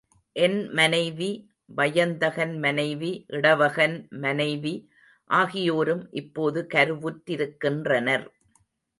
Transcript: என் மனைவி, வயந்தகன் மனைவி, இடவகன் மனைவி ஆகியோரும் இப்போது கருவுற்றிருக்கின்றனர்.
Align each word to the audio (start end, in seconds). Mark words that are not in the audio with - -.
என் 0.35 0.69
மனைவி, 0.69 1.27
வயந்தகன் 1.69 2.59
மனைவி, 2.59 3.25
இடவகன் 3.29 4.07
மனைவி 4.19 4.73
ஆகியோரும் 5.29 6.01
இப்போது 6.11 6.67
கருவுற்றிருக்கின்றனர். 6.73 8.25